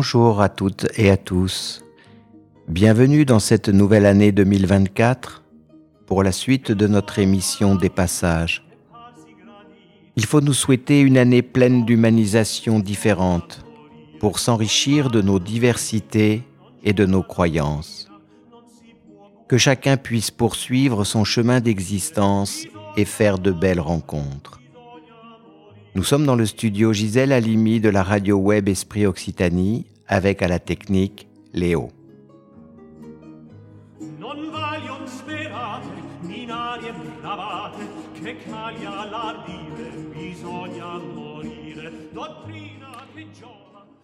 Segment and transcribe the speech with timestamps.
[0.00, 1.82] Bonjour à toutes et à tous.
[2.68, 5.42] Bienvenue dans cette nouvelle année 2024
[6.06, 8.64] pour la suite de notre émission des passages.
[10.14, 13.64] Il faut nous souhaiter une année pleine d'humanisation différente
[14.20, 16.44] pour s'enrichir de nos diversités
[16.84, 18.08] et de nos croyances.
[19.48, 24.60] Que chacun puisse poursuivre son chemin d'existence et faire de belles rencontres.
[25.94, 30.48] Nous sommes dans le studio Gisèle Halimi de la radio web Esprit Occitanie avec à
[30.48, 31.90] la technique Léo.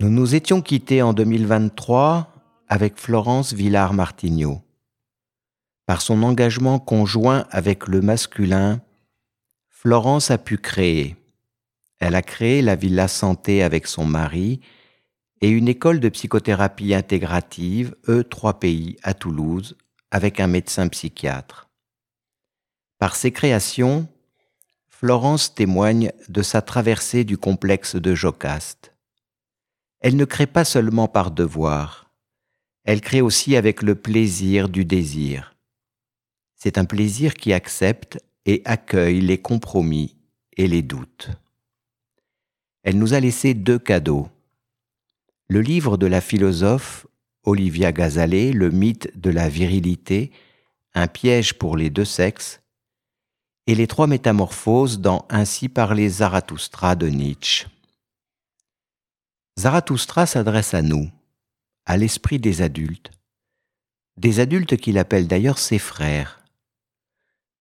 [0.00, 2.28] Nous nous étions quittés en 2023
[2.68, 4.62] avec Florence Villard-Martignot.
[5.86, 8.80] Par son engagement conjoint avec le masculin,
[9.68, 11.16] Florence a pu créer.
[12.06, 14.60] Elle a créé la Villa Santé avec son mari
[15.40, 19.78] et une école de psychothérapie intégrative E3PI à Toulouse
[20.10, 21.70] avec un médecin psychiatre.
[22.98, 24.06] Par ses créations,
[24.90, 28.92] Florence témoigne de sa traversée du complexe de Jocaste.
[30.00, 32.10] Elle ne crée pas seulement par devoir,
[32.84, 35.56] elle crée aussi avec le plaisir du désir.
[36.54, 40.18] C'est un plaisir qui accepte et accueille les compromis
[40.58, 41.30] et les doutes.
[42.84, 44.28] Elle nous a laissé deux cadeaux.
[45.48, 47.06] Le livre de la philosophe
[47.42, 50.30] Olivia Gazalet, Le mythe de la virilité,
[50.94, 52.60] un piège pour les deux sexes,
[53.66, 57.66] et les trois métamorphoses dans Ainsi parlait Zarathustra de Nietzsche.
[59.58, 61.10] Zarathustra s'adresse à nous,
[61.86, 63.10] à l'esprit des adultes,
[64.18, 66.40] des adultes qu'il appelle d'ailleurs ses frères.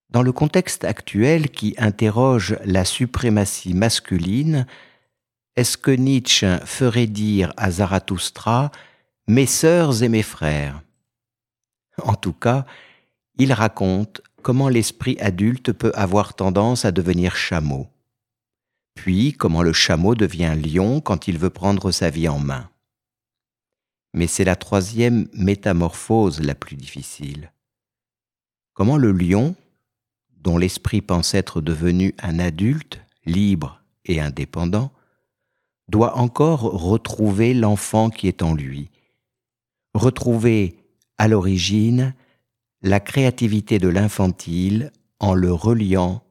[0.09, 4.67] Dans le contexte actuel qui interroge la suprématie masculine,
[5.55, 8.71] est-ce que Nietzsche ferait dire à Zarathustra
[9.27, 10.81] Mes sœurs et mes frères
[12.01, 12.65] En tout cas,
[13.37, 17.87] il raconte comment l'esprit adulte peut avoir tendance à devenir chameau,
[18.95, 22.69] puis comment le chameau devient lion quand il veut prendre sa vie en main.
[24.13, 27.51] Mais c'est la troisième métamorphose la plus difficile.
[28.73, 29.55] Comment le lion,
[30.37, 34.91] dont l'esprit pense être devenu un adulte, libre et indépendant,
[35.87, 38.89] doit encore retrouver l'enfant qui est en lui,
[39.93, 40.77] retrouver
[41.17, 42.15] à l'origine
[42.81, 46.23] la créativité de l'infantile en le reliant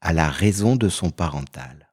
[0.00, 1.88] à la raison de son parental.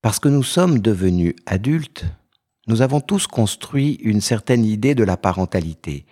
[0.00, 2.04] Parce que nous sommes devenus adultes,
[2.66, 6.06] nous avons tous construit une certaine idée de la parentalité,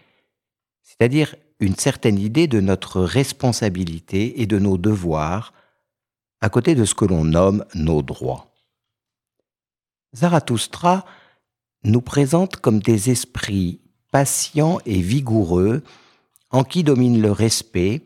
[0.82, 5.52] c'est-à-dire une certaine idée de notre responsabilité et de nos devoirs,
[6.40, 8.49] à côté de ce que l'on nomme nos droits.
[10.14, 11.04] Zarathustra
[11.84, 15.82] nous présente comme des esprits patients et vigoureux
[16.50, 18.02] en qui domine le respect,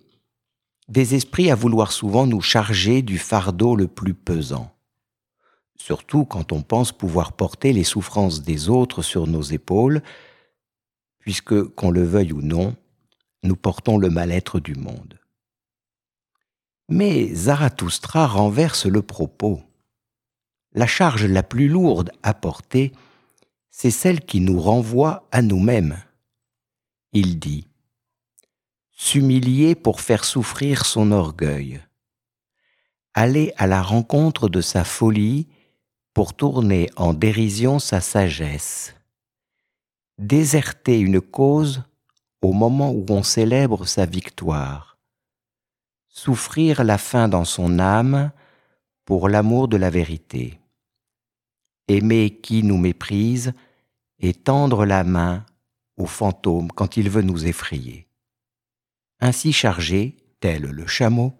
[0.89, 4.71] des esprits à vouloir souvent nous charger du fardeau le plus pesant.
[5.77, 10.03] Surtout quand on pense pouvoir porter les souffrances des autres sur nos épaules,
[11.19, 12.77] puisque, qu'on le veuille ou non,
[13.43, 15.19] nous portons le mal-être du monde.
[16.91, 19.63] Mais Zarathustra renverse le propos.
[20.75, 22.93] La charge la plus lourde à porter,
[23.71, 26.03] c'est celle qui nous renvoie à nous-mêmes.
[27.13, 27.69] Il dit
[28.91, 31.81] S'humilier pour faire souffrir son orgueil,
[33.13, 35.47] aller à la rencontre de sa folie
[36.13, 38.95] pour tourner en dérision sa sagesse,
[40.19, 41.83] déserter une cause
[42.43, 44.99] au moment où on célèbre sa victoire,
[46.09, 48.33] souffrir la faim dans son âme
[49.05, 50.59] pour l'amour de la vérité,
[51.89, 53.53] aimer qui nous méprise
[54.19, 55.45] et tendre la main
[55.97, 58.09] au fantôme quand il veut nous effrayer.
[59.21, 61.35] Ainsi chargé, tel le chameau,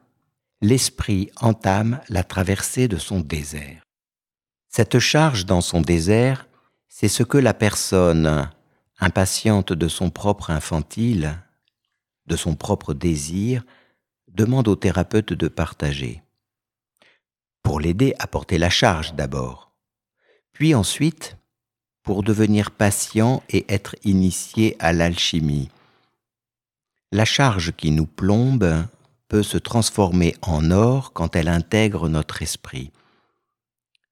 [0.61, 3.83] l'esprit entame la traversée de son désert.
[4.69, 6.49] Cette charge dans son désert,
[6.89, 8.51] c'est ce que la personne,
[8.99, 11.43] impatiente de son propre infantile,
[12.27, 13.65] de son propre désir,
[14.29, 16.23] demande au thérapeute de partager.
[17.63, 19.64] Pour l'aider à porter la charge d'abord,
[20.55, 21.37] puis ensuite
[22.03, 25.69] pour devenir patient et être initié à l'alchimie.
[27.13, 28.87] La charge qui nous plombe
[29.29, 32.93] peut se transformer en or quand elle intègre notre esprit.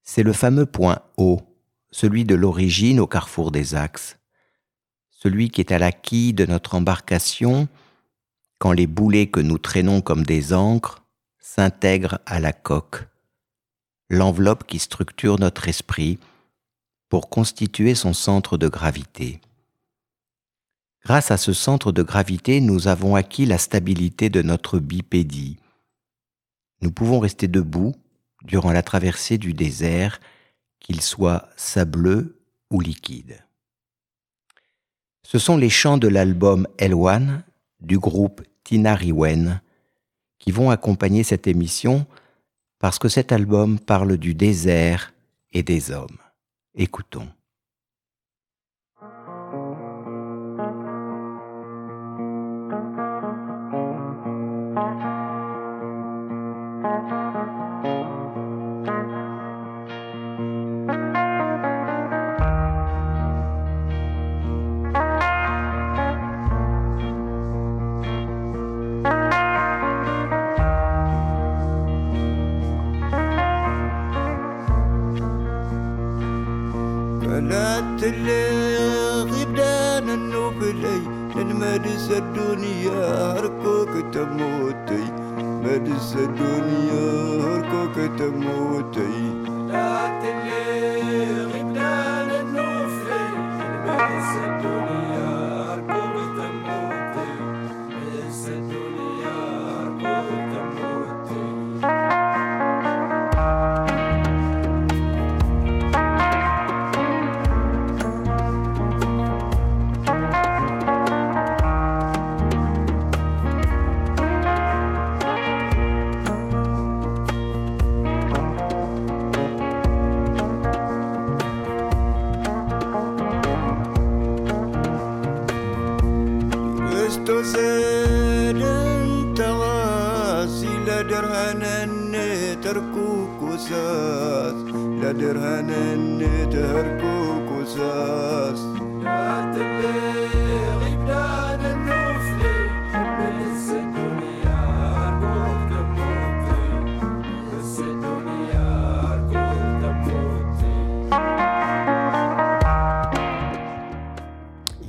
[0.03, 1.41] C'est le fameux point O,
[1.91, 4.17] celui de l'origine au carrefour des axes.
[5.09, 7.69] celui qui est à la quille de notre embarcation,
[8.59, 11.01] quand les boulets que nous traînons comme des ancres
[11.39, 13.07] s'intègrent à la coque,
[14.09, 16.19] l'enveloppe qui structure notre esprit
[17.13, 19.39] pour constituer son centre de gravité.
[21.05, 25.59] Grâce à ce centre de gravité, nous avons acquis la stabilité de notre bipédie.
[26.81, 27.93] Nous pouvons rester debout
[28.41, 30.19] durant la traversée du désert,
[30.79, 33.45] qu'il soit sableux ou liquide.
[35.21, 37.43] Ce sont les chants de l'album Elwan
[37.79, 39.61] du groupe Tinariwen
[40.39, 42.07] qui vont accompagner cette émission
[42.79, 45.13] parce que cet album parle du désert
[45.51, 46.22] et des hommes.
[46.75, 47.29] Écoutons.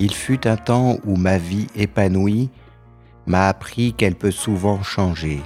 [0.00, 2.50] Il fut un temps où ma vie épanouie
[3.27, 5.41] m'a appris qu'elle peut souvent changer.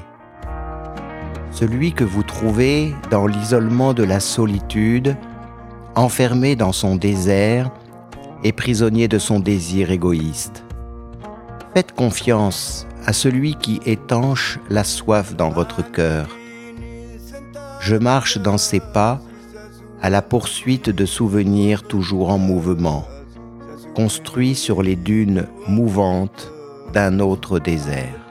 [1.59, 5.17] Celui que vous trouvez dans l'isolement de la solitude,
[5.97, 7.73] enfermé dans son désert
[8.45, 10.63] et prisonnier de son désir égoïste.
[11.75, 16.29] Faites confiance à celui qui étanche la soif dans votre cœur.
[17.81, 19.21] Je marche dans ses pas
[20.01, 23.05] à la poursuite de souvenirs toujours en mouvement
[23.97, 26.53] construit sur les dunes mouvantes
[26.93, 28.28] d'un autre désert.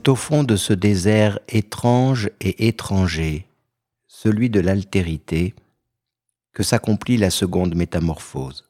[0.00, 3.46] C'est au fond de ce désert étrange et étranger,
[4.08, 5.54] celui de l'altérité,
[6.54, 8.64] que s'accomplit la seconde métamorphose.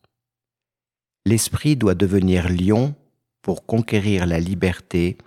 [1.25, 2.97] L'esprit doit devenir lion
[3.43, 5.19] pour conquérir la liberté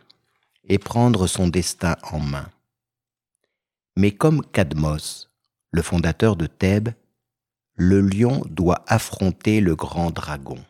[0.66, 2.50] et prendre son destin en main.
[3.96, 5.32] Mais comme Cadmos,
[5.72, 6.90] le fondateur de Thèbes,
[7.76, 10.62] le lion doit affronter le grand dragon.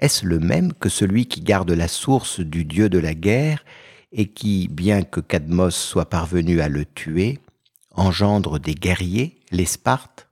[0.00, 3.62] Est-ce le même que celui qui garde la source du dieu de la guerre
[4.12, 7.38] et qui, bien que Cadmos soit parvenu à le tuer,
[7.90, 10.28] engendre des guerriers, les Spartes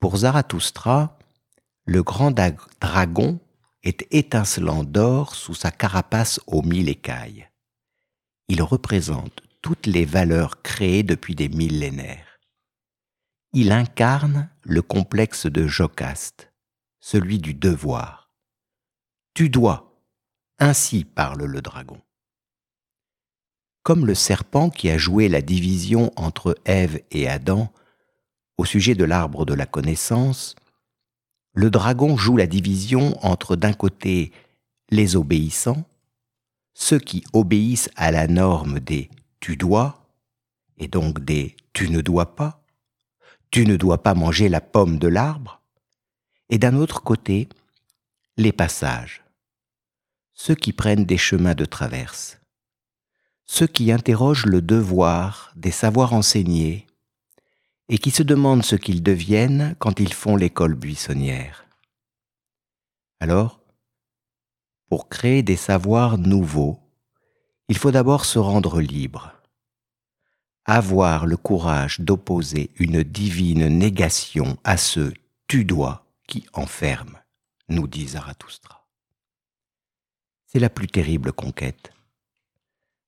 [0.00, 1.18] Pour Zarathustra,
[1.84, 2.32] le grand
[2.80, 3.40] dragon
[3.82, 7.48] est étincelant d'or sous sa carapace aux mille écailles.
[8.48, 12.38] Il représente toutes les valeurs créées depuis des millénaires.
[13.52, 16.52] Il incarne le complexe de Jocaste,
[17.00, 18.32] celui du devoir.
[19.34, 20.00] Tu dois,
[20.58, 22.00] ainsi parle le dragon.
[23.82, 27.72] Comme le serpent qui a joué la division entre Ève et Adam
[28.56, 30.54] au sujet de l'arbre de la connaissance,
[31.54, 34.32] le dragon joue la division entre d'un côté
[34.90, 35.84] les obéissants,
[36.74, 39.10] ceux qui obéissent à la norme des
[39.40, 40.06] tu dois,
[40.78, 42.62] et donc des tu ne dois pas,
[43.50, 45.60] tu ne dois pas manger la pomme de l'arbre,
[46.48, 47.48] et d'un autre côté,
[48.36, 49.24] les passages,
[50.32, 52.38] ceux qui prennent des chemins de traverse,
[53.52, 56.86] ceux qui interrogent le devoir des savoirs enseignés
[57.90, 61.66] et qui se demandent ce qu'ils deviennent quand ils font l'école buissonnière.
[63.20, 63.60] Alors,
[64.88, 66.80] pour créer des savoirs nouveaux,
[67.68, 69.34] il faut d'abord se rendre libre,
[70.64, 75.12] avoir le courage d'opposer une divine négation à ce
[75.46, 77.18] tu dois qui enferme,
[77.68, 78.86] nous dit Zarathustra.
[80.46, 81.91] C'est la plus terrible conquête.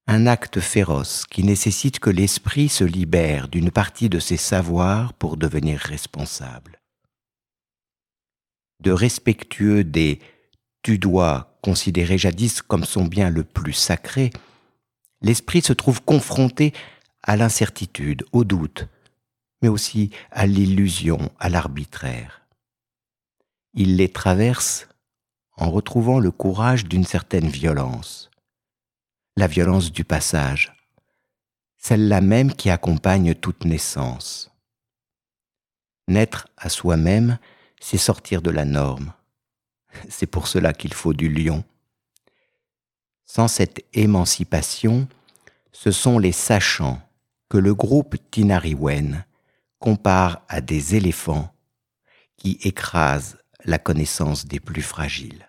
[0.07, 5.39] Un acte féroce qui nécessite que l'esprit se libère d'une partie de ses savoirs pour
[5.39, 6.79] devenir responsable.
[8.81, 10.21] De respectueux des
[10.83, 14.31] tu dois considéré jadis comme son bien le plus sacré,
[15.23, 16.75] l'esprit se trouve confronté
[17.23, 18.87] à l'incertitude, au doute,
[19.63, 22.43] mais aussi à l'illusion, à l'arbitraire.
[23.73, 24.87] Il les traverse
[25.57, 28.31] en retrouvant le courage d'une certaine violence,
[29.37, 30.73] la violence du passage,
[31.76, 34.50] celle-là même qui accompagne toute naissance.
[36.07, 37.38] Naître à soi-même,
[37.81, 39.12] c'est sortir de la norme,
[40.09, 41.64] c'est pour cela qu'il faut du lion.
[43.25, 45.09] Sans cette émancipation,
[45.73, 47.00] ce sont les sachants
[47.49, 49.25] que le groupe Tinariwen
[49.79, 51.53] compare à des éléphants
[52.37, 55.49] qui écrasent la connaissance des plus fragiles.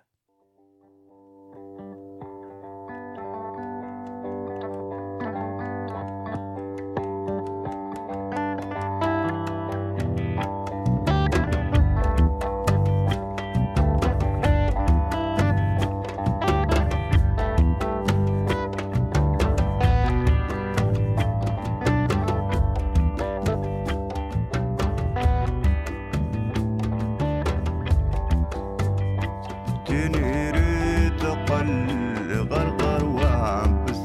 [33.65, 34.04] Trump was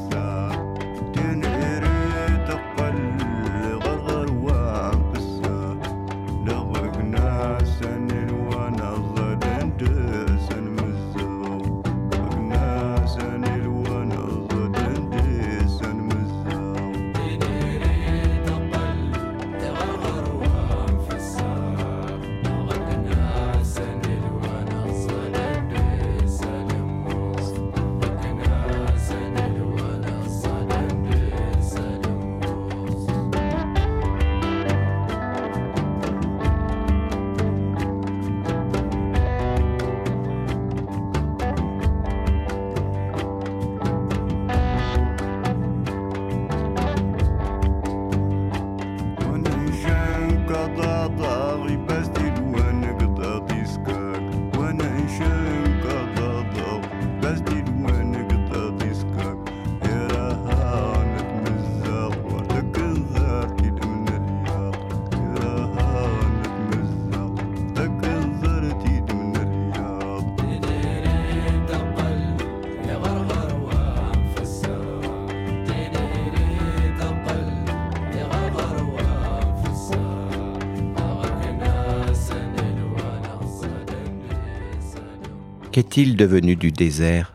[85.81, 87.33] Qu'est-il devenu du désert?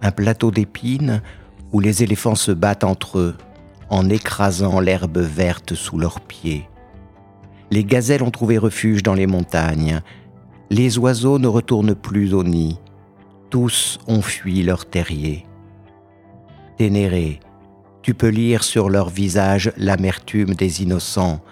[0.00, 1.20] Un plateau d'épines
[1.70, 3.36] où les éléphants se battent entre eux
[3.90, 6.66] en écrasant l'herbe verte sous leurs pieds.
[7.70, 10.00] Les gazelles ont trouvé refuge dans les montagnes.
[10.70, 12.78] Les oiseaux ne retournent plus au nid.
[13.50, 15.44] Tous ont fui leur terrier.
[16.78, 17.40] Ténéré,
[18.00, 21.42] tu peux lire sur leur visage l'amertume des innocents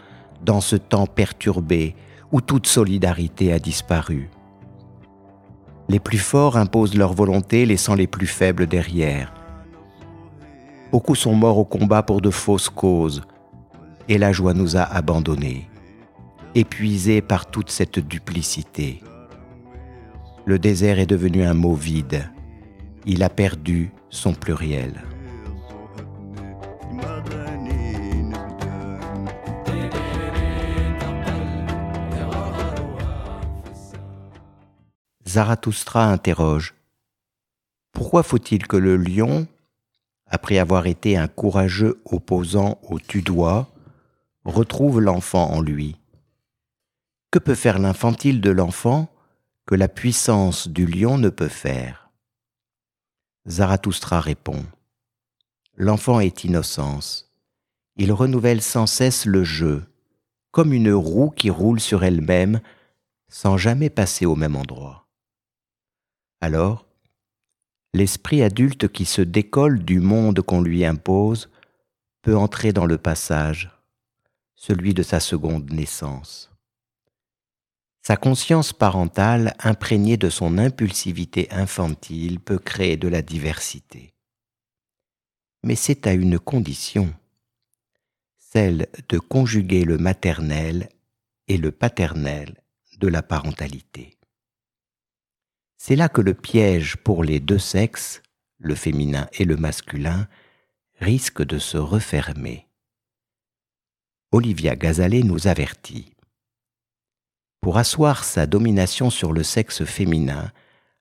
[0.42, 1.94] dans ce temps perturbé
[2.32, 4.30] où toute solidarité a disparu.
[5.88, 9.32] Les plus forts imposent leur volonté, laissant les plus faibles derrière.
[10.90, 13.22] Beaucoup sont morts au combat pour de fausses causes,
[14.08, 15.68] et la joie nous a abandonnés,
[16.54, 19.02] épuisés par toute cette duplicité.
[20.44, 22.30] Le désert est devenu un mot vide,
[23.06, 25.02] il a perdu son pluriel.
[35.34, 36.76] Zarathustra interroge
[37.90, 39.48] Pourquoi faut-il que le lion,
[40.26, 43.68] après avoir été un courageux opposant au tudois,
[44.44, 45.96] retrouve l'enfant en lui?
[47.32, 49.08] Que peut faire l'infantile de l'enfant
[49.66, 52.12] que la puissance du lion ne peut faire?
[53.48, 54.64] Zarathustra répond
[55.74, 57.34] L'enfant est innocence.
[57.96, 59.82] Il renouvelle sans cesse le jeu,
[60.52, 62.60] comme une roue qui roule sur elle-même
[63.28, 65.03] sans jamais passer au même endroit.
[66.44, 66.84] Alors,
[67.94, 71.48] l'esprit adulte qui se décolle du monde qu'on lui impose
[72.20, 73.70] peut entrer dans le passage,
[74.54, 76.50] celui de sa seconde naissance.
[78.02, 84.12] Sa conscience parentale, imprégnée de son impulsivité infantile, peut créer de la diversité.
[85.62, 87.14] Mais c'est à une condition,
[88.38, 90.90] celle de conjuguer le maternel
[91.48, 92.62] et le paternel
[92.98, 94.18] de la parentalité.
[95.86, 98.22] C'est là que le piège pour les deux sexes,
[98.56, 100.28] le féminin et le masculin,
[100.98, 102.68] risque de se refermer.
[104.32, 106.14] Olivia Gazalet nous avertit.
[107.60, 110.52] Pour asseoir sa domination sur le sexe féminin,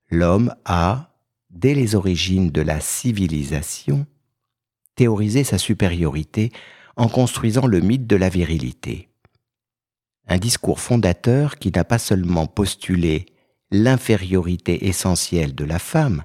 [0.10, 1.16] l'homme a,
[1.50, 4.06] dès les origines de la civilisation,
[4.96, 6.52] théorisé sa supériorité
[6.98, 9.08] en construisant le mythe de la virilité.
[10.28, 13.28] Un discours fondateur qui n'a pas seulement postulé
[13.74, 16.24] l'infériorité essentielle de la femme,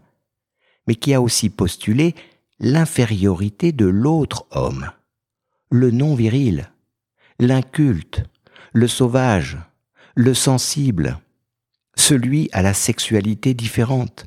[0.86, 2.14] mais qui a aussi postulé
[2.60, 4.92] l'infériorité de l'autre homme,
[5.70, 6.70] le non viril,
[7.38, 8.22] l'inculte,
[8.74, 9.56] le sauvage,
[10.14, 11.18] le sensible,
[11.96, 14.26] celui à la sexualité différente.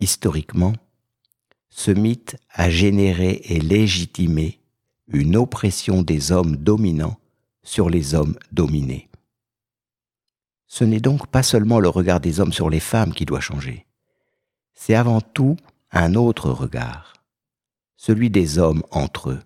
[0.00, 0.74] Historiquement,
[1.70, 4.60] ce mythe a généré et légitimé
[5.08, 7.18] une oppression des hommes dominants
[7.62, 9.05] sur les hommes dominés.
[10.78, 13.86] Ce n'est donc pas seulement le regard des hommes sur les femmes qui doit changer,
[14.74, 15.56] c'est avant tout
[15.90, 17.14] un autre regard,
[17.96, 19.42] celui des hommes entre eux,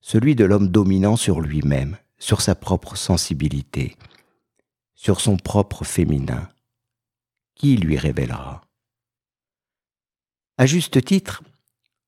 [0.00, 3.98] celui de l'homme dominant sur lui-même, sur sa propre sensibilité,
[4.94, 6.48] sur son propre féminin.
[7.54, 8.62] Qui lui révélera?
[10.56, 11.42] À juste titre,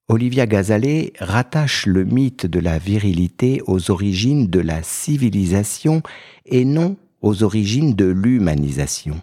[0.09, 6.03] Olivia Gazalet rattache le mythe de la virilité aux origines de la civilisation
[6.47, 9.21] et non aux origines de l'humanisation.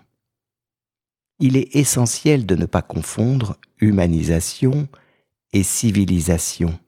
[1.40, 4.88] Il est essentiel de ne pas confondre humanisation
[5.54, 6.80] et civilisation,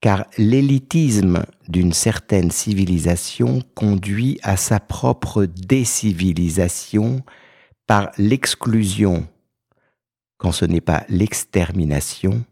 [0.00, 7.22] car l'élitisme d'une certaine civilisation conduit à sa propre décivilisation
[7.86, 9.26] par l'exclusion,
[10.36, 12.44] quand ce n'est pas l'extermination,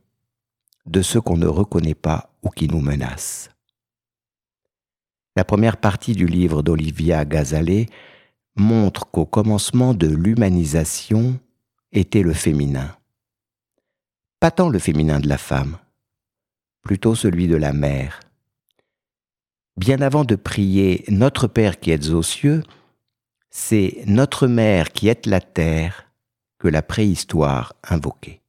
[0.87, 3.51] de ceux qu'on ne reconnaît pas ou qui nous menacent.
[5.37, 7.87] La première partie du livre d'Olivia Gazalet
[8.57, 11.39] montre qu'au commencement de l'humanisation
[11.93, 12.97] était le féminin.
[14.41, 15.77] Pas tant le féminin de la femme,
[16.83, 18.21] plutôt celui de la mère.
[19.77, 22.63] Bien avant de prier Notre Père qui êtes aux cieux,
[23.51, 26.11] c'est Notre Mère qui êtes la terre
[26.59, 28.41] que la préhistoire invoquait.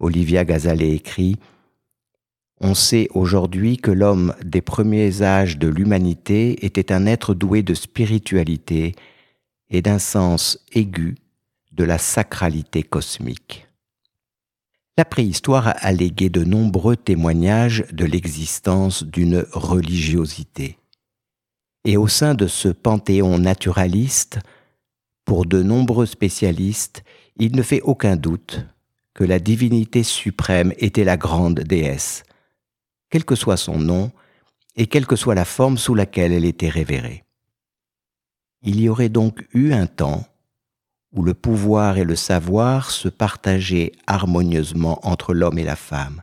[0.00, 1.36] Olivia Gazalet écrit
[2.60, 7.74] on sait aujourd'hui que l'homme des premiers âges de l'humanité était un être doué de
[7.74, 8.94] spiritualité
[9.70, 11.16] et d'un sens aigu
[11.72, 13.68] de la sacralité cosmique.
[14.96, 20.78] La préhistoire a allégué de nombreux témoignages de l'existence d'une religiosité.
[21.84, 24.38] Et au sein de ce panthéon naturaliste,
[25.26, 27.04] pour de nombreux spécialistes,
[27.36, 28.64] il ne fait aucun doute
[29.12, 32.22] que la divinité suprême était la grande déesse,
[33.10, 34.10] quel que soit son nom
[34.76, 37.24] et quelle que soit la forme sous laquelle elle était révérée.
[38.62, 40.26] Il y aurait donc eu un temps
[41.12, 46.22] où le pouvoir et le savoir se partageaient harmonieusement entre l'homme et la femme,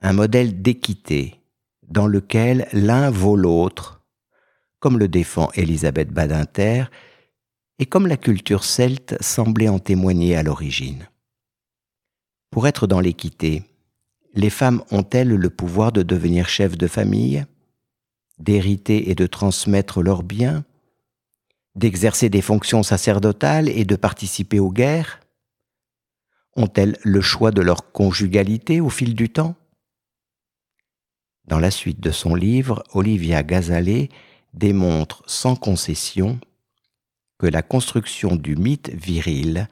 [0.00, 1.40] un modèle d'équité
[1.88, 4.00] dans lequel l'un vaut l'autre,
[4.78, 6.84] comme le défend Elisabeth Badinter,
[7.78, 11.08] et comme la culture celte semblait en témoigner à l'origine.
[12.50, 13.64] Pour être dans l'équité,
[14.34, 17.46] les femmes ont-elles le pouvoir de devenir chefs de famille,
[18.38, 20.64] d'hériter et de transmettre leurs biens,
[21.76, 25.20] d'exercer des fonctions sacerdotales et de participer aux guerres?
[26.56, 29.56] Ont-elles le choix de leur conjugalité au fil du temps?
[31.46, 34.08] Dans la suite de son livre, Olivia Gazalet
[34.52, 36.40] démontre sans concession
[37.38, 39.68] que la construction du mythe viril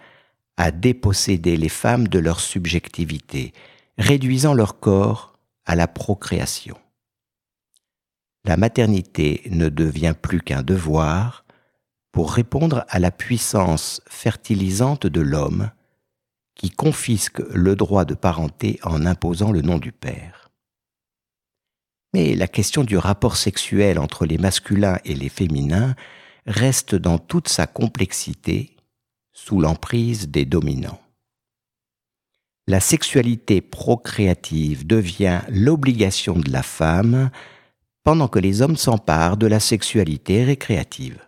[0.57, 3.53] a dépossédé les femmes de leur subjectivité,
[4.03, 6.77] réduisant leur corps à la procréation.
[8.45, 11.45] La maternité ne devient plus qu'un devoir,
[12.11, 15.71] pour répondre à la puissance fertilisante de l'homme
[16.55, 20.51] qui confisque le droit de parenté en imposant le nom du père.
[22.13, 25.95] Mais la question du rapport sexuel entre les masculins et les féminins
[26.45, 28.77] reste dans toute sa complexité
[29.33, 31.01] sous l'emprise des dominants.
[32.69, 37.31] La sexualité procréative devient l'obligation de la femme
[38.05, 41.21] pendant que les hommes s'emparent de la sexualité récréative.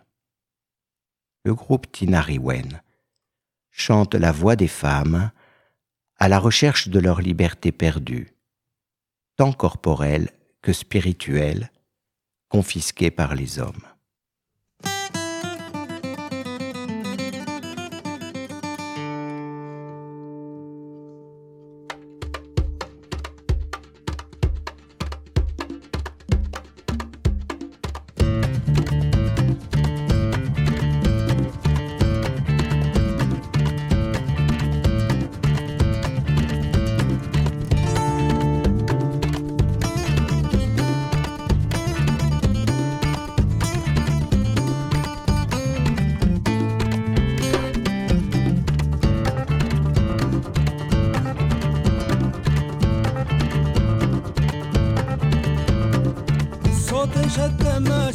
[1.43, 2.81] Le groupe Tinariwen
[3.71, 5.31] chante la voix des femmes
[6.17, 8.33] à la recherche de leur liberté perdue,
[9.35, 10.29] tant corporelle
[10.61, 11.69] que spirituelle,
[12.47, 13.83] confisquée par les hommes.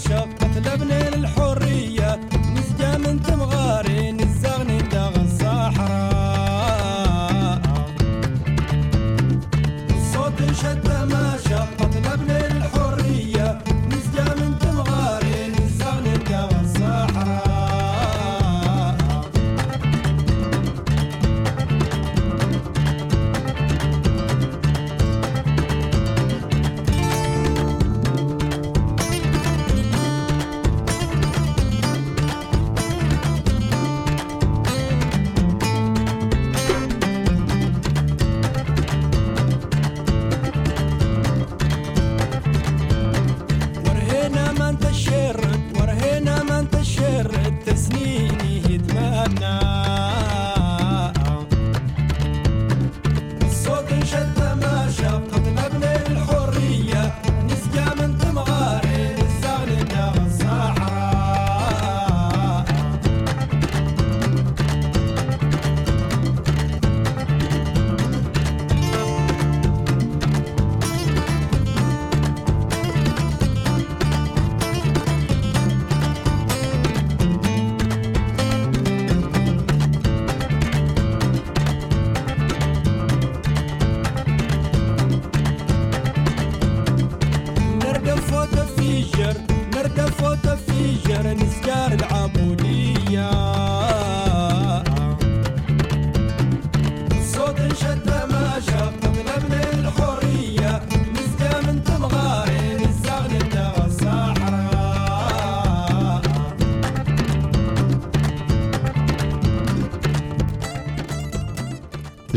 [0.08, 0.39] pressure.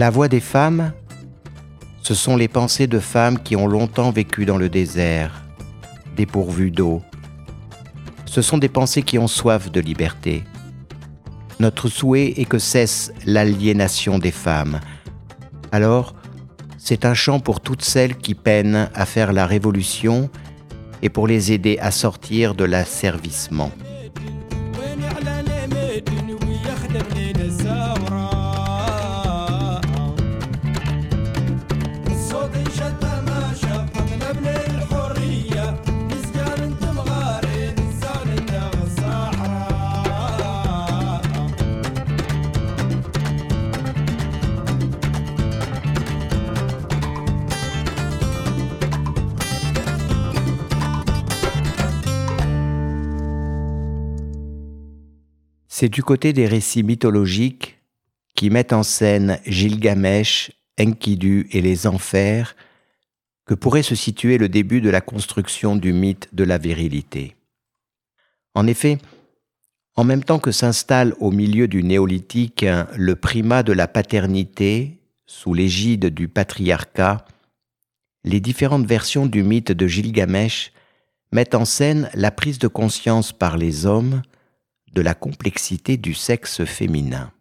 [0.03, 0.91] La voix des femmes,
[2.01, 5.45] ce sont les pensées de femmes qui ont longtemps vécu dans le désert,
[6.17, 7.01] dépourvues d'eau.
[8.25, 10.43] Ce sont des pensées qui ont soif de liberté.
[11.61, 14.81] Notre souhait est que cesse l'aliénation des femmes.
[15.71, 16.15] Alors,
[16.77, 20.29] c'est un chant pour toutes celles qui peinent à faire la révolution
[21.01, 23.71] et pour les aider à sortir de l'asservissement.
[55.83, 57.77] C'est du côté des récits mythologiques
[58.37, 62.55] qui mettent en scène Gilgamesh, Enkidu et les enfers
[63.45, 67.35] que pourrait se situer le début de la construction du mythe de la virilité.
[68.55, 68.97] En effet,
[69.97, 72.65] en même temps que s'installe au milieu du néolithique
[72.95, 77.25] le primat de la paternité sous l'égide du patriarcat,
[78.23, 80.71] les différentes versions du mythe de Gilgamesh
[81.33, 84.21] mettent en scène la prise de conscience par les hommes
[84.93, 87.31] de la complexité du sexe féminin.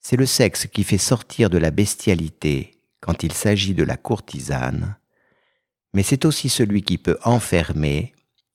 [0.00, 4.96] C'est le sexe qui fait sortir de la bestialité quand il s'agit de la courtisane,
[5.94, 8.14] mais c'est aussi celui qui peut enfermer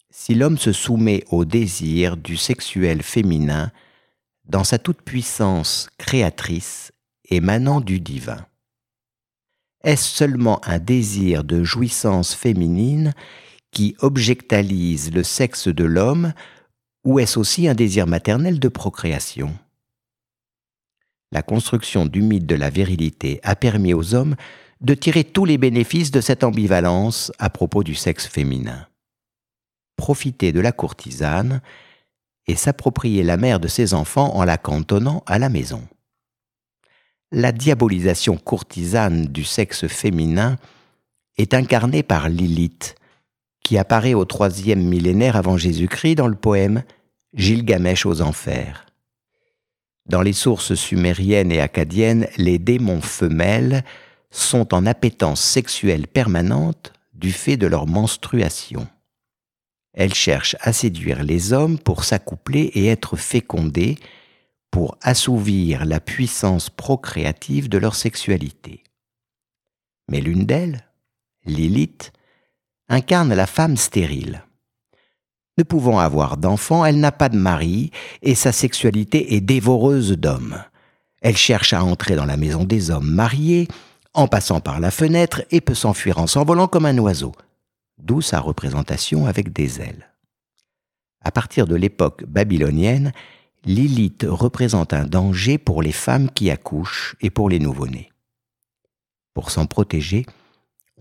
[0.10, 3.71] si l'homme se soumet au désir du sexuel féminin
[4.45, 6.93] dans sa toute-puissance créatrice
[7.30, 8.45] émanant du divin.
[9.84, 13.13] Est-ce seulement un désir de jouissance féminine
[13.71, 16.34] qui objectalise le sexe de l'homme
[17.05, 19.55] ou est-ce aussi un désir maternel de procréation?
[21.31, 24.35] La construction du mythe de la virilité a permis aux hommes
[24.81, 28.87] de tirer tous les bénéfices de cette ambivalence à propos du sexe féminin.
[29.95, 31.61] Profiter de la courtisane
[32.47, 35.87] et s'approprier la mère de ses enfants en la cantonnant à la maison.
[37.31, 40.57] La diabolisation courtisane du sexe féminin
[41.37, 42.95] est incarnée par Lilith,
[43.61, 46.83] qui apparaît au troisième millénaire avant Jésus-Christ dans le poème
[47.35, 48.85] Gilgamesh aux enfers.
[50.05, 53.83] Dans les sources sumériennes et acadiennes, les démons femelles
[54.31, 58.87] sont en appétence sexuelle permanente du fait de leur menstruation.
[59.93, 63.97] Elles cherchent à séduire les hommes pour s'accoupler et être fécondées,
[64.71, 68.83] pour assouvir la puissance procréative de leur sexualité.
[70.09, 70.85] Mais l'une d'elles,
[71.45, 72.13] Lilith,
[72.87, 74.44] incarne la femme stérile.
[75.57, 77.91] Ne pouvant avoir d'enfant, elle n'a pas de mari
[78.21, 80.61] et sa sexualité est dévoreuse d'hommes.
[81.21, 83.67] Elle cherche à entrer dans la maison des hommes mariés
[84.13, 87.31] en passant par la fenêtre et peut s'enfuir en s'envolant comme un oiseau,
[87.97, 90.11] d'où sa représentation avec des ailes.
[91.21, 93.13] À partir de l'époque babylonienne,
[93.63, 98.11] Lilith représente un danger pour les femmes qui accouchent et pour les nouveau-nés.
[99.33, 100.25] Pour s'en protéger,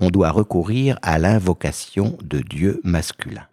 [0.00, 3.46] on doit recourir à l'invocation de dieux masculins.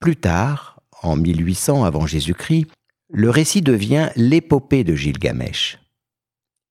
[0.00, 2.66] Plus tard, en 1800 avant Jésus-Christ,
[3.10, 5.78] le récit devient l'épopée de Gilgamesh.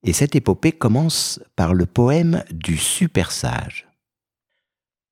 [0.03, 3.87] Et cette épopée commence par le poème du super sage.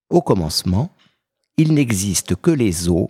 [0.10, 0.96] Au commencement,
[1.58, 3.10] il n'existe que les eaux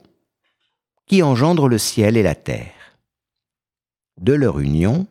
[1.05, 2.97] qui engendrent le ciel et la terre.
[4.19, 5.07] De leur union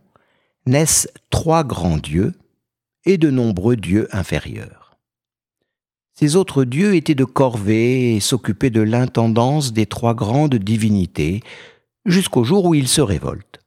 [0.67, 2.33] naissent trois grands dieux
[3.05, 4.84] et de nombreux dieux inférieurs.
[6.15, 11.43] Ces autres dieux étaient de corvée et s'occupaient de l'intendance des trois grandes divinités
[12.07, 13.61] jusqu'au jour où ils se révoltent.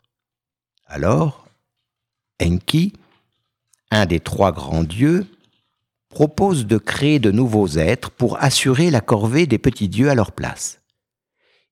[0.86, 1.46] Alors,
[2.42, 2.94] Enki,
[3.92, 5.28] un des trois grands dieux,
[6.10, 10.32] propose de créer de nouveaux êtres pour assurer la corvée des petits dieux à leur
[10.32, 10.80] place.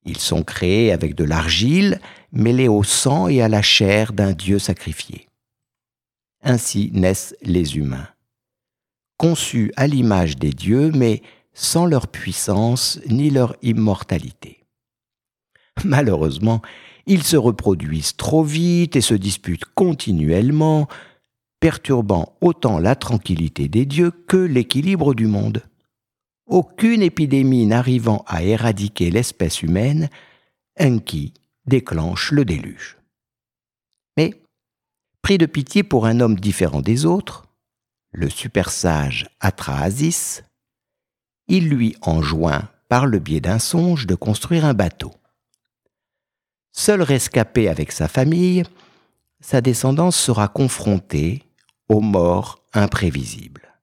[0.03, 1.99] Ils sont créés avec de l'argile
[2.31, 5.27] mêlée au sang et à la chair d'un dieu sacrifié.
[6.43, 8.07] Ainsi naissent les humains,
[9.17, 11.21] conçus à l'image des dieux, mais
[11.53, 14.65] sans leur puissance ni leur immortalité.
[15.83, 16.61] Malheureusement,
[17.05, 20.87] ils se reproduisent trop vite et se disputent continuellement,
[21.59, 25.63] perturbant autant la tranquillité des dieux que l'équilibre du monde.
[26.47, 30.09] Aucune épidémie n'arrivant à éradiquer l'espèce humaine,
[30.79, 31.33] Enki
[31.65, 32.97] déclenche le déluge.
[34.17, 34.33] Mais,
[35.21, 37.44] pris de pitié pour un homme différent des autres,
[38.15, 40.43] le super sage Atrahasis,
[41.47, 45.11] il lui enjoint, par le biais d'un songe, de construire un bateau.
[46.71, 48.63] Seul rescapé avec sa famille,
[49.41, 51.43] sa descendance sera confrontée
[51.89, 53.73] aux morts imprévisibles,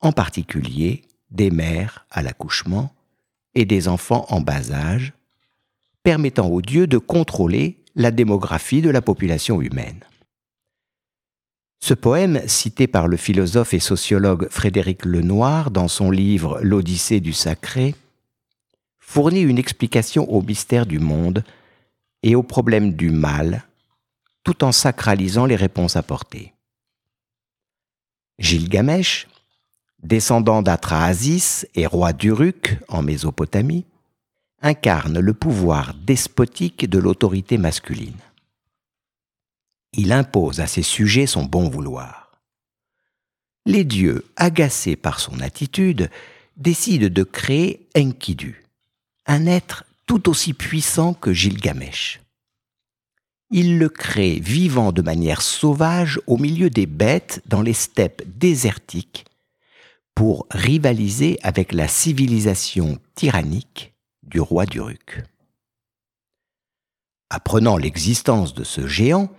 [0.00, 2.94] en particulier des mères à l'accouchement
[3.54, 5.12] et des enfants en bas âge,
[6.02, 10.04] permettant aux dieux de contrôler la démographie de la population humaine.
[11.80, 17.32] Ce poème, cité par le philosophe et sociologue Frédéric Lenoir dans son livre L'Odyssée du
[17.32, 17.94] sacré,
[18.98, 21.44] fournit une explication au mystère du monde
[22.22, 23.64] et au problème du mal,
[24.42, 26.54] tout en sacralisant les réponses apportées.
[28.38, 29.28] Gilgamesh,
[30.02, 33.86] descendant d'Atrahasis et roi d'Uruk en Mésopotamie,
[34.60, 38.18] incarne le pouvoir despotique de l'autorité masculine.
[39.96, 42.38] Il impose à ses sujets son bon vouloir.
[43.64, 46.10] Les dieux, agacés par son attitude,
[46.58, 48.62] décident de créer Enkidu,
[49.26, 52.20] un être tout aussi puissant que Gilgamesh.
[53.50, 59.24] Il le crée vivant de manière sauvage au milieu des bêtes dans les steppes désertiques
[60.14, 65.22] pour rivaliser avec la civilisation tyrannique du roi d'Uruk.
[67.30, 69.30] Apprenant l'existence de ce géant,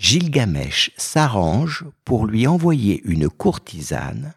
[0.00, 4.32] Gilgamesh s'arrange pour lui envoyer une courtisane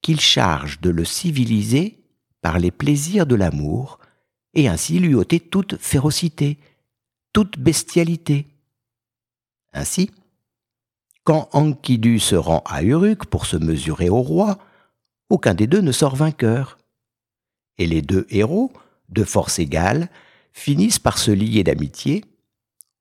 [0.00, 2.04] qu'il charge de le civiliser
[2.40, 3.98] par les plaisirs de l'amour
[4.54, 6.60] et ainsi lui ôter toute férocité,
[7.32, 8.46] toute bestialité.
[9.72, 10.12] Ainsi,
[11.24, 14.56] quand Enkidu se rend à Uruk pour se mesurer au roi,
[15.30, 16.78] aucun des deux ne sort vainqueur.
[17.76, 18.72] et les deux héros,
[19.08, 20.08] de force égale,
[20.52, 22.24] finissent par se lier d'amitié,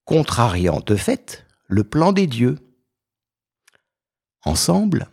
[0.04, 2.58] contrariant de fait le plan des dieux.
[4.43, 5.10] Ensemble,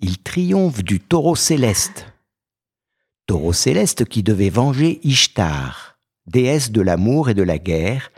[0.00, 2.06] ils triomphent du taureau céleste,
[3.26, 8.12] taureau céleste qui devait venger Ishtar, déesse de l'amour et de la guerre,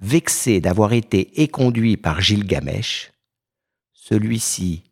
[0.00, 3.12] vexé d'avoir été éconduit par Gilgamesh,
[3.92, 4.82] celui-ci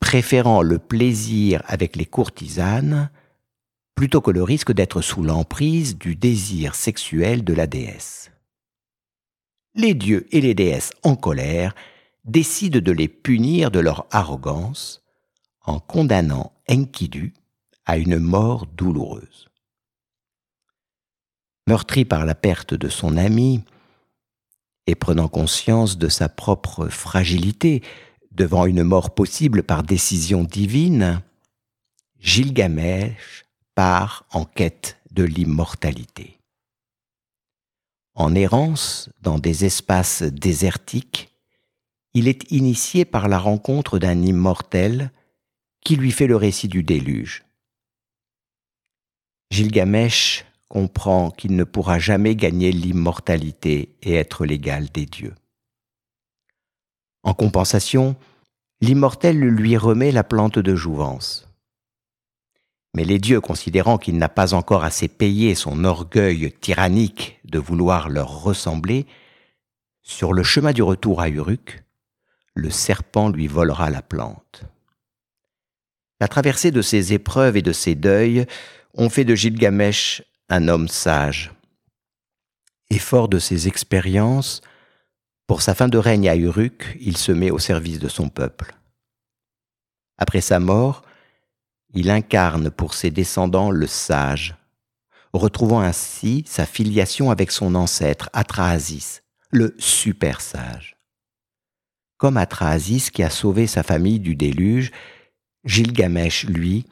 [0.00, 3.10] préférant le plaisir avec les courtisanes
[3.94, 8.30] plutôt que le risque d'être sous l'emprise du désir sexuel de la déesse.
[9.74, 11.74] Les dieux et les déesses en colère
[12.24, 15.02] décident de les punir de leur arrogance
[15.64, 17.34] en condamnant Enkidu
[17.84, 19.48] à une mort douloureuse.
[21.66, 23.62] Meurtri par la perte de son ami,
[24.86, 27.82] et prenant conscience de sa propre fragilité
[28.32, 31.22] devant une mort possible par décision divine,
[32.20, 36.38] Gilgamesh part en quête de l'immortalité.
[38.14, 41.30] En errance dans des espaces désertiques,
[42.12, 45.10] il est initié par la rencontre d'un immortel
[45.84, 47.44] qui lui fait le récit du déluge.
[49.50, 55.34] Gilgamesh comprend qu'il ne pourra jamais gagner l'immortalité et être l'égal des dieux.
[57.22, 58.16] En compensation,
[58.80, 61.48] l'immortel lui remet la plante de jouvence.
[62.94, 68.08] Mais les dieux, considérant qu'il n'a pas encore assez payé son orgueil tyrannique de vouloir
[68.08, 69.06] leur ressembler,
[70.02, 71.82] sur le chemin du retour à Uruk,
[72.54, 74.62] le serpent lui volera la plante.
[76.20, 78.46] La traversée de ces épreuves et de ces deuils
[78.94, 81.52] ont fait de Gilgamesh un homme sage.
[82.90, 84.60] Et fort de ses expériences,
[85.48, 88.74] pour sa fin de règne à Uruk, il se met au service de son peuple.
[90.16, 91.02] Après sa mort,
[91.94, 94.56] il incarne pour ses descendants le sage,
[95.32, 100.96] retrouvant ainsi sa filiation avec son ancêtre Atrahasis, le super sage.
[102.16, 104.92] Comme Atrahasis qui a sauvé sa famille du déluge,
[105.64, 106.86] Gilgamesh, lui,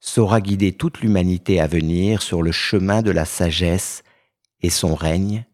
[0.00, 4.02] saura guider toute l'humanité à venir sur le chemin de la sagesse
[4.60, 5.44] et son règne,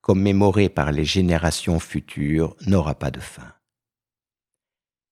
[0.00, 3.52] commémoré par les générations futures, n'aura pas de fin.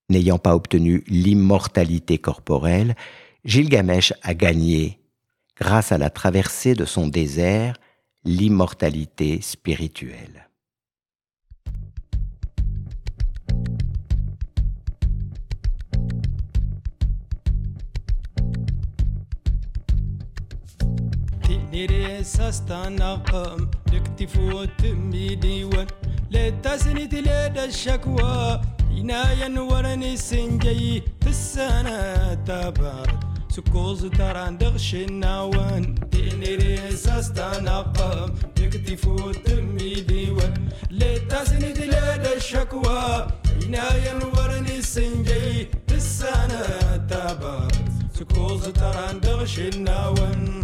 [0.08, 2.94] N'ayant pas obtenu l'immortalité corporelle,
[3.46, 4.98] Gilgamesh a gagné,
[5.56, 7.76] grâce à la traversée de son désert,
[8.24, 10.48] l'immortalité spirituelle.
[33.56, 43.26] سكوز تراندغ شناوان تيني ريساس تنقم يكتي فوت دمي ديوان لتاسني دلاد الشكوى
[43.62, 47.68] عناية ورني سنجي السنة تابا
[48.14, 50.62] سكوز تراندغ شناوان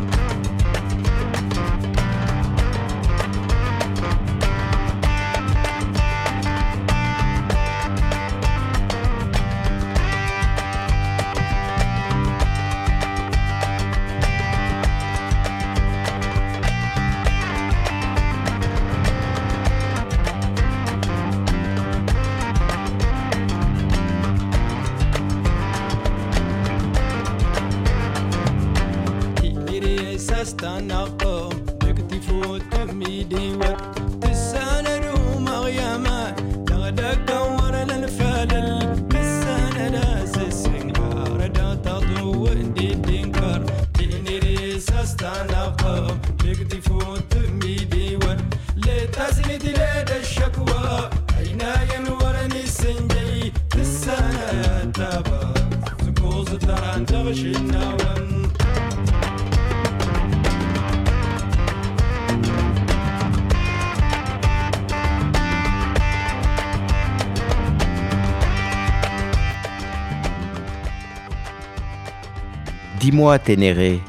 [73.01, 74.01] Dis-moi, Ténéré,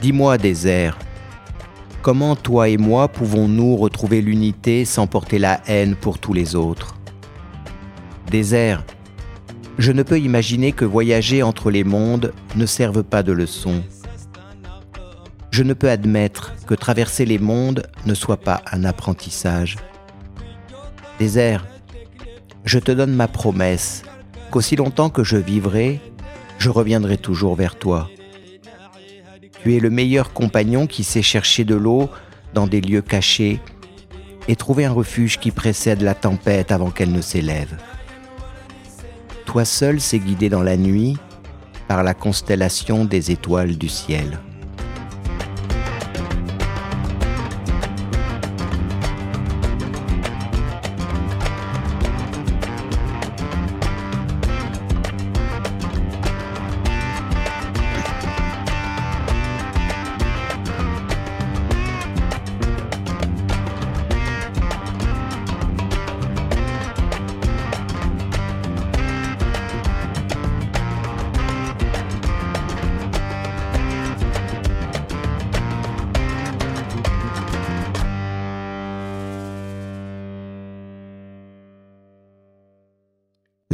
[0.00, 0.98] dis-moi, désert,
[2.00, 6.96] comment toi et moi pouvons-nous retrouver l'unité sans porter la haine pour tous les autres?
[8.30, 8.84] Désert,
[9.78, 13.82] je ne peux imaginer que voyager entre les mondes ne serve pas de leçon.
[15.50, 19.76] Je ne peux admettre que traverser les mondes ne soit pas un apprentissage.
[21.18, 21.66] Désert,
[22.64, 24.02] je te donne ma promesse
[24.50, 26.00] qu'aussi longtemps que je vivrai,
[26.58, 28.08] je reviendrai toujours vers toi
[29.62, 32.08] Tu es le meilleur compagnon qui sait chercher de l'eau
[32.54, 33.60] dans des lieux cachés
[34.48, 37.76] et trouver un refuge qui précède la tempête avant qu'elle ne s'élève.
[39.46, 41.16] Toi seul sais guider dans la nuit
[41.88, 44.38] par la constellation des étoiles du ciel.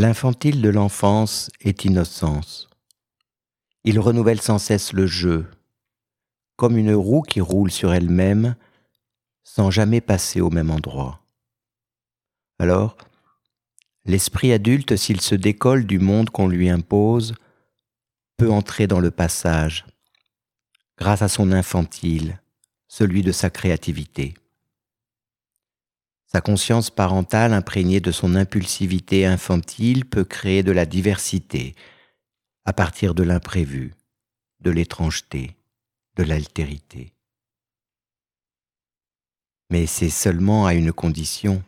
[0.00, 2.70] L'infantile de l'enfance est innocence.
[3.82, 5.50] Il renouvelle sans cesse le jeu,
[6.54, 8.54] comme une roue qui roule sur elle-même
[9.42, 11.20] sans jamais passer au même endroit.
[12.60, 12.96] Alors,
[14.04, 17.34] l'esprit adulte, s'il se décolle du monde qu'on lui impose,
[18.36, 19.84] peut entrer dans le passage,
[20.96, 22.40] grâce à son infantile,
[22.86, 24.34] celui de sa créativité.
[26.30, 31.74] Sa conscience parentale imprégnée de son impulsivité infantile peut créer de la diversité
[32.66, 33.94] à partir de l'imprévu,
[34.60, 35.56] de l'étrangeté,
[36.16, 37.14] de l'altérité.
[39.70, 41.62] Mais c'est seulement à une condition,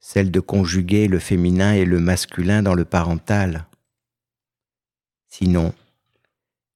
[0.00, 3.66] celle de conjuguer le féminin et le masculin dans le parental.
[5.28, 5.72] Sinon,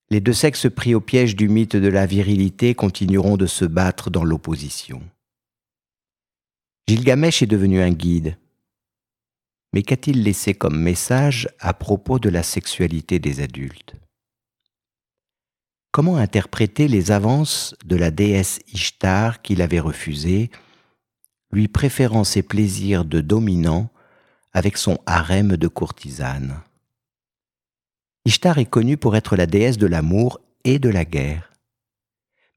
[0.08, 4.08] les deux sexes pris au piège du mythe de la virilité continueront de se battre
[4.08, 5.02] dans l'opposition.
[6.88, 8.36] Gilgamesh est devenu un guide.
[9.72, 13.94] Mais qu'a-t-il laissé comme message à propos de la sexualité des adultes?
[15.92, 20.50] Comment interpréter les avances de la déesse Ishtar qu'il avait refusées,
[21.52, 23.90] lui préférant ses plaisirs de dominant
[24.52, 26.60] avec son harem de courtisanes?
[28.24, 31.52] Ishtar est connue pour être la déesse de l'amour et de la guerre.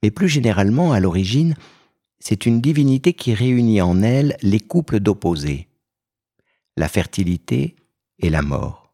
[0.02, 1.56] Mais plus généralement, à l'origine,
[2.20, 5.68] c'est une divinité qui réunit en elle les couples d'opposés,
[6.78, 7.76] la fertilité
[8.20, 8.94] et la mort,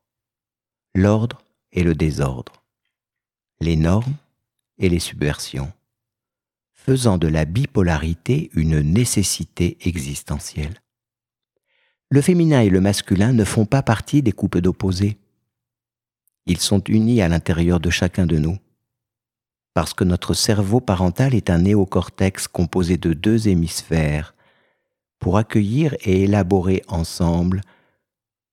[0.95, 1.41] l'ordre
[1.71, 2.63] et le désordre,
[3.59, 4.15] les normes
[4.77, 5.71] et les subversions,
[6.73, 10.81] faisant de la bipolarité une nécessité existentielle.
[12.09, 15.17] Le féminin et le masculin ne font pas partie des couples d'opposés.
[16.45, 18.57] Ils sont unis à l'intérieur de chacun de nous
[19.73, 24.35] parce que notre cerveau parental est un néocortex composé de deux hémisphères
[25.19, 27.61] pour accueillir et élaborer ensemble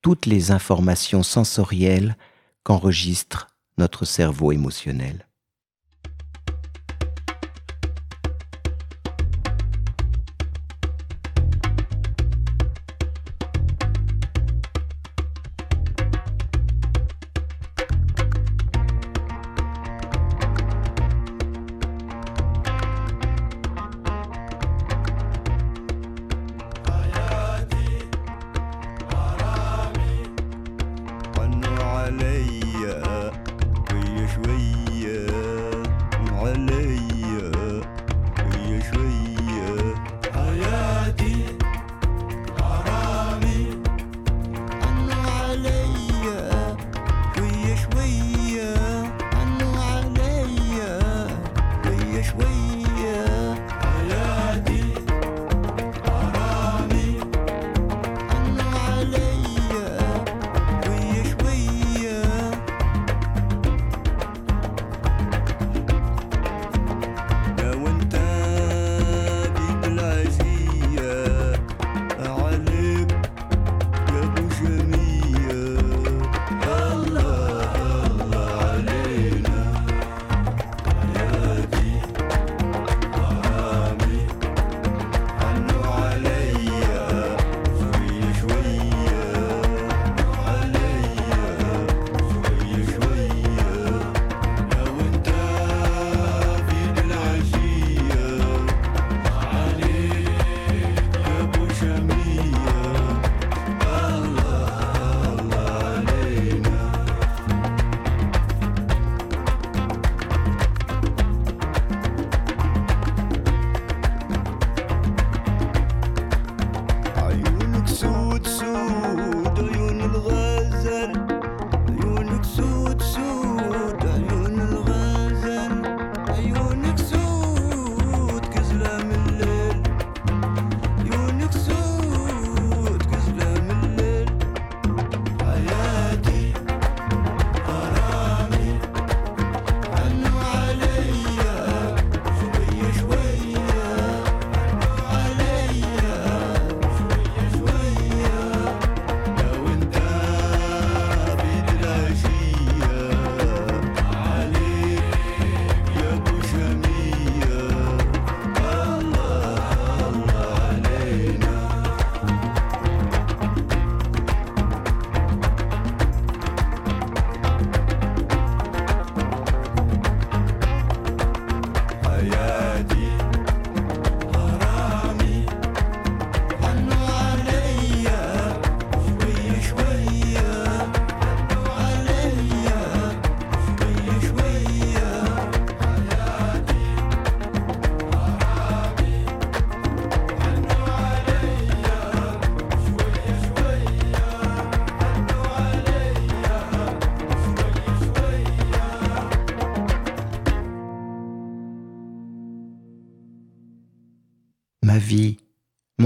[0.03, 2.17] toutes les informations sensorielles
[2.63, 3.49] qu'enregistre
[3.79, 5.28] notre cerveau émotionnel.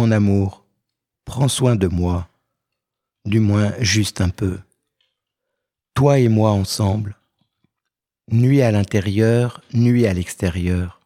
[0.03, 0.67] Mon amour,
[1.25, 2.29] prends soin de moi,
[3.25, 4.59] du moins juste un peu.
[5.95, 7.15] Toi et moi ensemble,
[8.29, 11.01] nuit à l'intérieur, nuit à l'extérieur.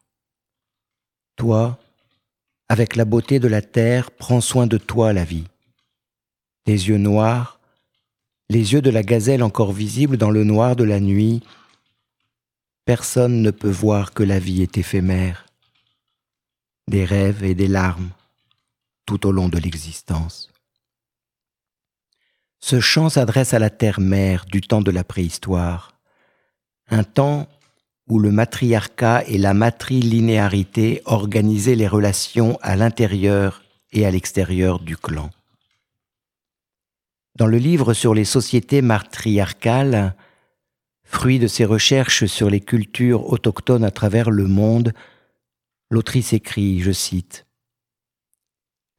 [1.35, 1.77] Toi,
[2.69, 5.47] avec la beauté de la terre, prends soin de toi, la vie.
[6.63, 7.59] Tes yeux noirs,
[8.49, 11.43] les yeux de la gazelle encore visibles dans le noir de la nuit,
[12.83, 15.45] personne ne peut voir que la vie est éphémère.
[16.87, 18.09] Des rêves et des larmes
[19.07, 20.51] tout au long de l'existence.
[22.59, 25.97] Ce chant s'adresse à la terre-mère du temps de la préhistoire,
[26.89, 27.47] un temps
[28.07, 34.97] où le matriarcat et la matrilinéarité organisaient les relations à l'intérieur et à l'extérieur du
[34.97, 35.29] clan.
[37.35, 40.15] Dans le livre sur les sociétés matriarcales,
[41.03, 44.93] fruit de ses recherches sur les cultures autochtones à travers le monde,
[45.89, 47.46] l'autrice écrit, je cite,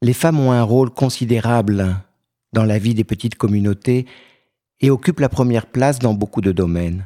[0.01, 1.97] Les femmes ont un rôle considérable
[2.53, 4.05] dans la vie des petites communautés
[4.79, 7.03] et occupent la première place dans beaucoup de domaines.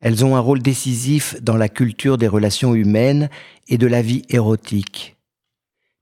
[0.00, 3.28] Elles ont un rôle décisif dans la culture des relations humaines
[3.66, 5.16] et de la vie érotique,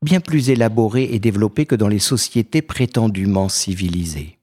[0.02, 4.38] bien plus élaborée et développée que dans les sociétés prétendument civilisées.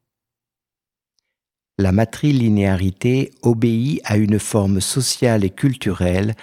[1.77, 6.35] La matrilinéarité obéit à une forme sociale et culturelle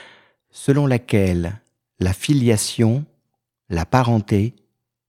[0.50, 1.60] selon laquelle
[1.98, 3.04] la filiation,
[3.70, 4.56] la parenté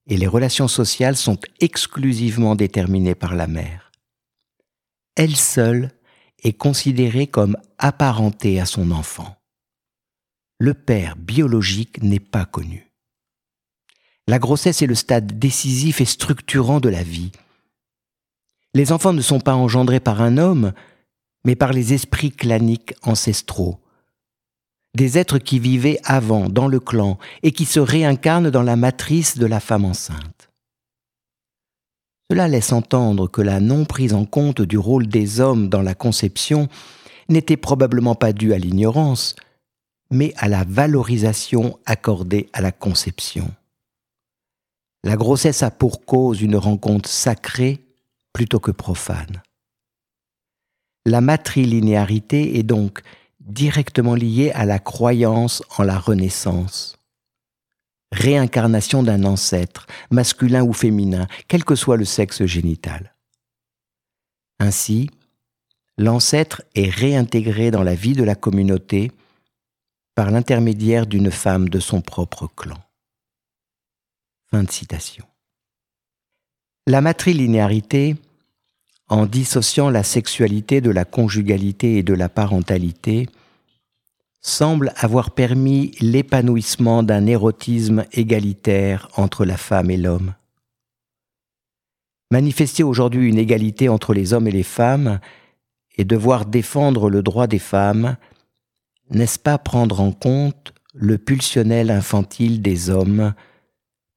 [0.06, 3.90] et les relations sociales sont exclusivement déterminées par la mère.
[5.16, 5.90] Elle seule
[6.42, 9.36] est considérée comme apparentée à son enfant.
[10.58, 12.92] Le père biologique n'est pas connu.
[14.28, 17.32] La grossesse est le stade décisif et structurant de la vie.
[18.74, 20.72] Les enfants ne sont pas engendrés par un homme,
[21.44, 23.81] mais par les esprits claniques ancestraux.
[24.94, 29.38] Des êtres qui vivaient avant dans le clan et qui se réincarnent dans la matrice
[29.38, 30.50] de la femme enceinte.
[32.30, 35.94] Cela laisse entendre que la non prise en compte du rôle des hommes dans la
[35.94, 36.68] conception
[37.28, 39.34] n'était probablement pas due à l'ignorance,
[40.10, 43.50] mais à la valorisation accordée à la conception.
[45.04, 47.84] La grossesse a pour cause une rencontre sacrée
[48.32, 49.42] plutôt que profane.
[51.04, 53.02] La matrilinéarité est donc
[53.52, 56.96] directement liée à la croyance en la renaissance
[58.12, 63.14] réincarnation d'un ancêtre, masculin ou féminin, quel que soit le sexe génital.
[64.60, 65.10] Ainsi,
[65.98, 69.10] l'ancêtre est réintégré dans la vie de la communauté
[70.14, 72.78] par l'intermédiaire d'une femme de son propre clan.
[74.50, 75.24] Fin de citation.
[76.86, 78.16] La matrilinéarité,
[79.08, 83.28] en dissociant la sexualité de la conjugalité et de la parentalité,
[84.42, 90.34] semble avoir permis l'épanouissement d'un érotisme égalitaire entre la femme et l'homme.
[92.32, 95.20] Manifester aujourd'hui une égalité entre les hommes et les femmes
[95.96, 98.16] et devoir défendre le droit des femmes,
[99.10, 103.34] n'est-ce pas prendre en compte le pulsionnel infantile des hommes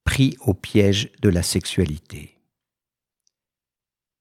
[0.05, 2.31] pris au piège de la sexualité?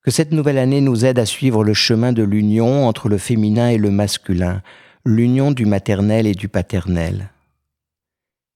[0.03, 3.71] Que cette nouvelle année nous aide à suivre le chemin de l'union entre le féminin
[3.71, 4.61] et le masculin,
[5.07, 7.31] l'union du maternel et du paternel.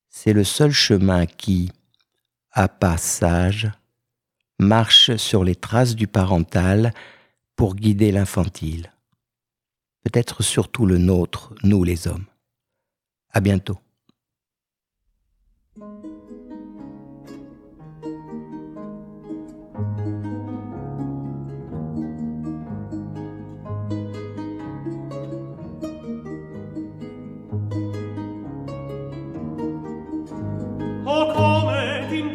[0.09, 1.71] C'est le seul chemin qui,
[2.53, 3.71] à pas sage,
[4.59, 6.95] marche sur les traces du parental
[7.55, 8.93] pour guider l'infantile.
[10.03, 12.27] Peut-être surtout le nôtre, nous les hommes.
[13.31, 13.79] À bientôt.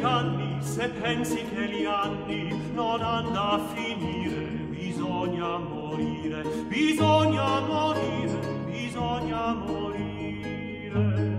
[0.04, 8.66] gli anni, se pensi che gli anni non hanno a finire, bisogna morire, bisogna morire,
[8.66, 11.33] bisogna morire.